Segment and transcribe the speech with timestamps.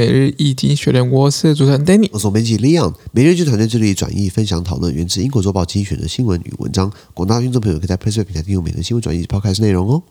[0.00, 2.94] 每日一经济学人，我是主持人 Danny，我是编辑 Leon。
[3.12, 6.90] 每日一经团队致力转译、分享、讨论源自英国周报精选的新闻与文章。
[7.12, 10.02] 广大听众朋友可以在 p r e s s 平台订阅每日新闻转译及 Podcast 内容哦。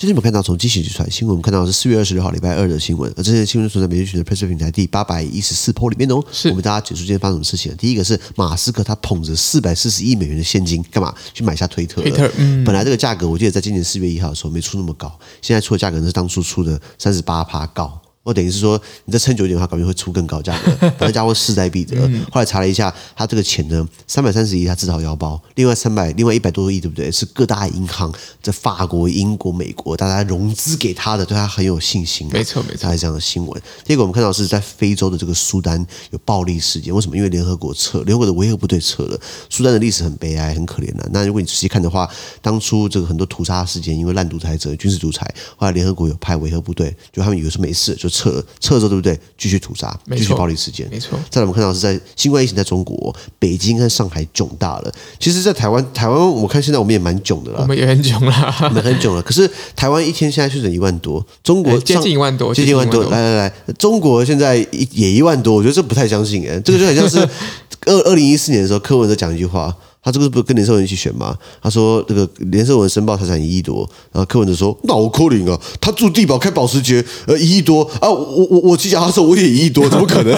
[0.00, 6.24] 最近我们看到从机器出来新闻，我们看到是四月二十六号礼拜二的新闻，而这些新闻存在每日群的 PressPlay 平台第八百一十四 po 里面哦。
[6.32, 7.76] 是我们大家解说今天发生什么事情。
[7.76, 12.00] 第一个是马斯克他捧着四百四十亿美元的现金干嘛去买下推特？
[12.00, 17.99] 推特，嗯，本来这个价格我记得在今年四月一号的时候没出那么高，现在出的价格是当初出的三十八趴高。
[18.30, 22.00] 我等于是说，你再撑久一点的话，搞不定会出更高价格，反正家伙势在必得。
[22.30, 27.10] 后来查了一下，他这个钱呢，三百三十亿他自掏腰包，另外三百，另外一百多亿，对不对？
[27.10, 32.28] 是各大银行在法国、英国、美国大家融资给他的，对他很有信心。
[32.32, 33.62] 没错，没错，还是这样的新闻。
[33.84, 37.16] 第二个，我们看到是在非洲的这个苏丹有暴力事件，为什么？
[37.16, 39.20] 因为联合国撤，联合国的维和部队撤了。
[39.48, 41.08] 苏丹的历史很悲哀，很可怜的、啊。
[41.12, 42.08] 那如果你仔细看的话，
[42.40, 48.90] 当初这个很多屠杀事件，因为烂独裁者、军事独裁，后来联合国有派维和部队，就他们以为是没事，就撤了，撤走。
[48.90, 49.16] 对不对？
[49.38, 50.88] 继续屠杀，继续暴力事件。
[50.90, 51.16] 没错。
[51.30, 54.92] 再来，我们看到是在新冠疫情在中国北京跟上海囧大了。
[55.20, 57.60] 其实，在台湾，台湾我看现在我们也蛮囧的了。
[57.60, 59.22] 我们也很囧了，我们很囧了。
[59.22, 63.04] 可是台湾一天现在确诊一万多，中国接近一万多，接近一万多。
[63.04, 67.18] 来来来，中国现在也一万多，我觉得这不太相信哎，这个就很像是
[67.86, 69.72] 二二零一四年的时候，柯文哲讲一句话。
[70.02, 71.36] 他这个不是跟连胜文一起选吗？
[71.62, 80.32] 他说这个连胜文申报财产一亿多，然后柯文哲说：“那我扣零啊，他住地堡开保时捷，呃，一亿多啊，我我我骑脚踏车我也一亿多，怎么可能？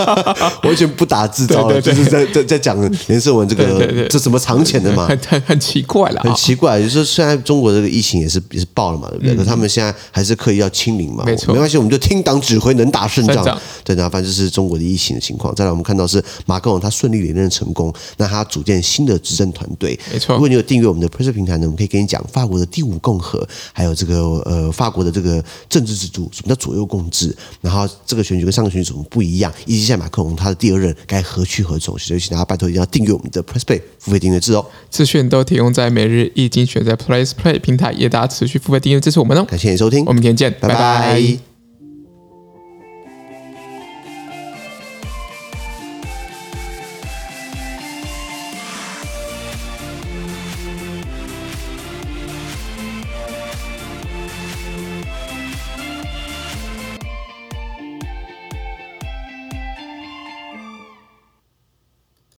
[0.64, 2.76] 完全不打自招了，就是在在在讲
[3.08, 6.80] 连胜文这个这什么藏钱的嘛， 很很很奇怪了，很奇怪。
[6.80, 9.44] 就是虽然中国这个疫情也是也是爆了嘛，对不对？
[9.44, 13.44] 他们现在还是刻意要清零嘛，没错，没关系，我们就听党指挥，能打胜仗。
[13.84, 15.54] 对，然后反正就是中国的疫情的情况。
[15.54, 19.98] 再来，我们看到是马克龙他顺利连任成功，那他组建新的执政团队。
[20.12, 20.34] 没错。
[20.34, 34.64] 如果你有订阅我们的 PressPlay 平台呢，我们可以跟你讲法国的第五共和，还有这个呃法国的这个政治制度，什么叫左右共治，然后这个选举跟上个选举怎么不一样，以及现在马克龙他的第二任该何去何从，所以请大家拜托一定要订阅我们的 PressPlay 付费订阅制哦。
[34.90, 39.44] 资讯都提供在每日一经选在 PressPlay 平台，也大家持续付费订阅支持我们哦。
[39.44, 40.74] 感谢你收听，我们明天见，拜拜。
[40.74, 41.53] 拜拜。